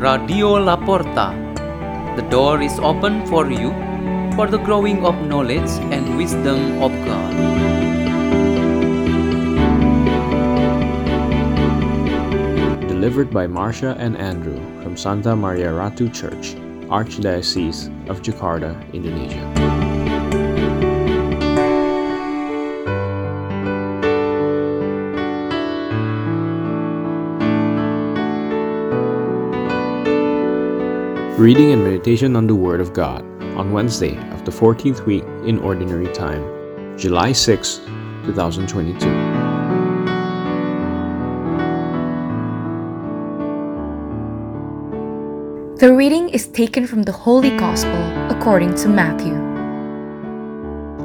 [0.00, 1.36] Radio La Porta.
[2.16, 3.68] The door is open for you
[4.34, 7.34] for the growing of knowledge and wisdom of God.
[12.88, 16.56] Delivered by Marsha and Andrew from Santa Maria Ratu Church,
[16.88, 19.79] Archdiocese of Jakarta, Indonesia.
[31.40, 33.22] Reading and meditation on the Word of God
[33.56, 36.44] on Wednesday of the 14th week in Ordinary Time,
[36.98, 37.76] July 6,
[38.26, 38.98] 2022.
[45.78, 49.32] The reading is taken from the Holy Gospel according to Matthew.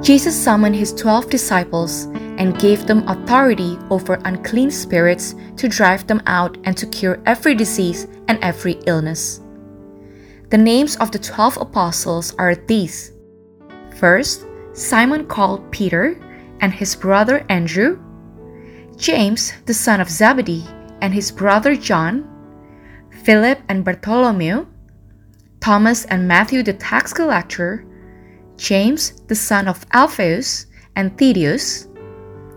[0.01, 6.21] Jesus summoned his twelve disciples and gave them authority over unclean spirits to drive them
[6.27, 9.39] out and to cure every disease and every illness.
[10.49, 13.11] The names of the twelve apostles are these
[13.97, 16.19] First, Simon called Peter
[16.61, 17.99] and his brother Andrew,
[18.95, 20.65] James the son of Zebedee
[21.01, 22.29] and his brother John,
[23.23, 24.67] Philip and Bartholomew,
[25.61, 27.85] Thomas and Matthew the tax collector,
[28.57, 31.87] James the son of Alphaeus and Thaddeus,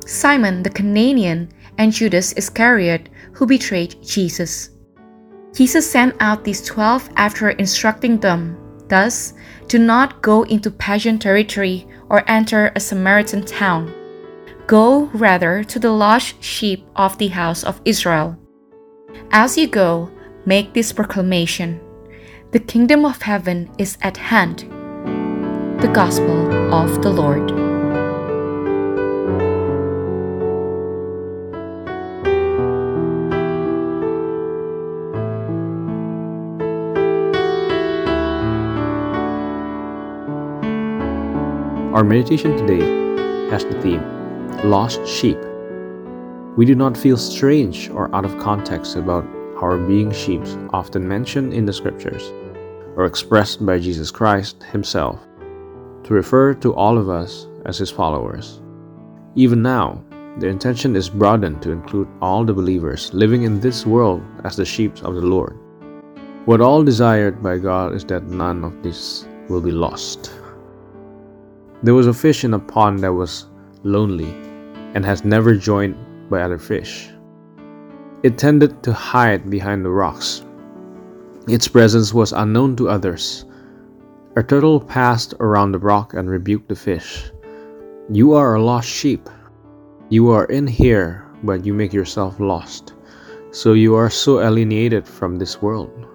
[0.07, 4.71] Simon the Cananaean, and Judas Iscariot, who betrayed Jesus.
[5.59, 8.57] Jesus sent out these twelve after instructing them,
[8.87, 9.35] thus,
[9.67, 13.93] do not go into pagan territory or enter a Samaritan town.
[14.69, 18.39] Go rather to the lost sheep of the house of Israel.
[19.33, 20.13] As you go,
[20.47, 21.81] make this proclamation
[22.53, 24.61] The kingdom of heaven is at hand.
[25.83, 27.68] The Gospel of the Lord.
[41.99, 44.05] Our meditation today has the theme
[44.63, 45.37] Lost Sheep.
[46.57, 49.27] We do not feel strange or out of context about
[49.61, 50.43] our being sheep
[50.73, 52.23] often mentioned in the scriptures
[52.95, 55.19] or expressed by Jesus Christ himself
[56.05, 58.61] to refer to all of us as his followers.
[59.35, 60.01] Even now,
[60.39, 64.65] the intention is broadened to include all the believers living in this world as the
[64.65, 65.59] sheep of the Lord.
[66.45, 70.38] What all desired by God is that none of this will be lost.
[71.83, 73.47] There was a fish in a pond that was
[73.85, 74.31] lonely
[74.95, 75.95] and has never joined
[76.29, 77.09] by other fish.
[78.25, 80.45] It tended to hide behind the rocks.
[81.47, 83.45] Its presence was unknown to others.
[84.35, 87.31] A turtle passed around the rock and rebuked the fish.
[88.11, 89.29] You are a lost sheep.
[90.09, 92.95] You are in here, but you make yourself lost.
[93.53, 96.07] So you are so alienated from this world.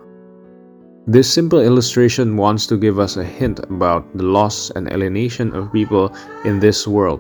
[1.06, 5.74] This simple illustration wants to give us a hint about the loss and alienation of
[5.74, 6.16] people
[6.46, 7.20] in this world,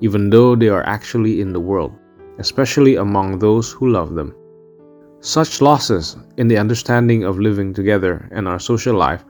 [0.00, 1.92] even though they are actually in the world,
[2.40, 4.34] especially among those who love them.
[5.20, 9.24] Such losses in the understanding of living together and our social life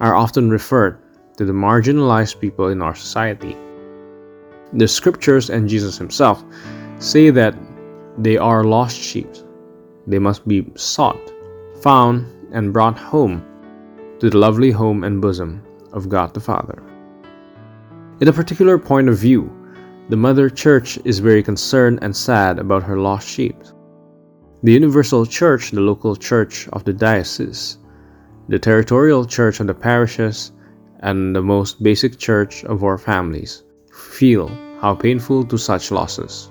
[0.00, 0.98] are often referred
[1.36, 3.54] to the marginalized people in our society.
[4.72, 6.42] The scriptures and Jesus himself
[7.00, 7.54] say that
[8.16, 9.28] they are lost sheep.
[10.06, 11.20] They must be sought,
[11.82, 13.44] found, and brought home
[14.18, 15.62] to the lovely home and bosom
[15.92, 16.82] of God the Father.
[18.20, 19.50] In a particular point of view,
[20.08, 23.56] the Mother Church is very concerned and sad about her lost sheep.
[24.62, 27.78] The Universal Church, the local church of the diocese,
[28.48, 30.52] the territorial church of the parishes,
[31.00, 33.62] and the most basic church of our families
[33.92, 34.48] feel
[34.80, 36.50] how painful to such losses.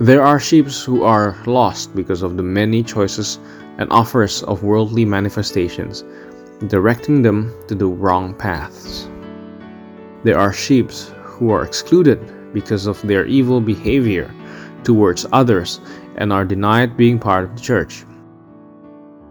[0.00, 3.38] There are sheep who are lost because of the many choices
[3.78, 6.04] and offers of worldly manifestations,
[6.66, 9.08] directing them to the wrong paths.
[10.24, 12.18] There are sheep who are excluded
[12.52, 14.30] because of their evil behavior
[14.82, 15.80] towards others
[16.16, 18.04] and are denied being part of the church.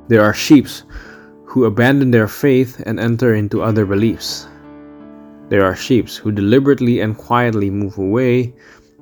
[0.07, 0.67] There are sheep
[1.43, 4.47] who abandon their faith and enter into other beliefs.
[5.49, 8.53] There are sheep who deliberately and quietly move away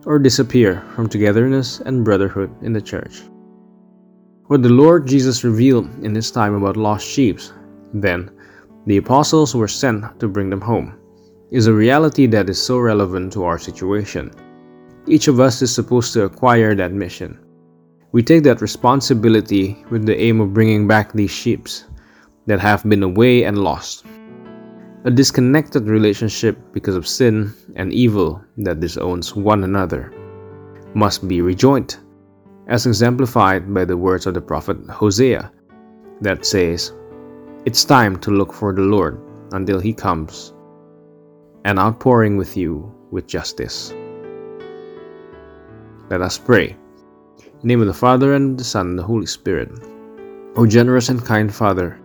[0.06, 3.22] or disappear from togetherness and brotherhood in the church.
[4.48, 7.40] What the Lord Jesus revealed in his time about lost sheep,
[7.96, 8.30] then,
[8.86, 10.94] the apostles were sent to bring them home,
[11.50, 14.30] is a reality that is so relevant to our situation.
[15.08, 17.40] Each of us is supposed to acquire that mission.
[18.12, 21.68] We take that responsibility with the aim of bringing back these sheep
[22.46, 24.06] that have been away and lost.
[25.06, 30.14] A disconnected relationship because of sin and evil that disowns one another
[30.94, 31.98] must be rejoined
[32.68, 35.52] as exemplified by the words of the prophet Hosea
[36.22, 36.94] that says,
[37.66, 39.20] It's time to look for the Lord
[39.52, 40.54] until he comes,
[41.66, 43.94] an outpouring with you with justice.
[46.10, 46.76] Let us pray.
[47.64, 49.72] Name of the Father, and the Son, and the Holy Spirit.
[50.56, 52.00] O generous and kind Father,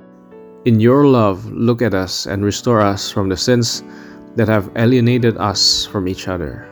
[0.65, 3.83] in your love, look at us and restore us from the sins
[4.37, 6.69] that have alienated us from each other.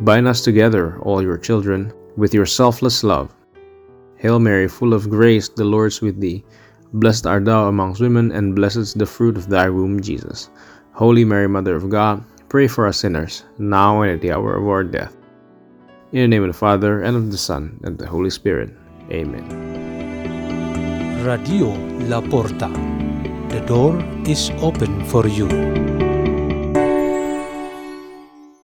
[0.00, 3.34] Bind us together, all your children, with your selfless love.
[4.16, 6.44] Hail Mary, full of grace, the Lord is with thee.
[6.92, 10.50] Blessed art thou amongst women, and blessed is the fruit of thy womb, Jesus.
[10.92, 14.68] Holy Mary, Mother of God, pray for us sinners, now and at the hour of
[14.68, 15.16] our death.
[16.12, 18.70] In the name of the Father, and of the Son, and of the Holy Spirit.
[19.10, 19.48] Amen.
[21.24, 21.72] Radio
[22.08, 22.68] La Porta.
[23.48, 25.91] The door is open for you.